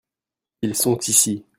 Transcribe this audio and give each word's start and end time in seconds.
ils 0.63 0.75
sont 0.75 0.97
ici. 1.07 1.45